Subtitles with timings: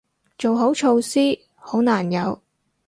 [0.39, 2.41] 做好措施，好難有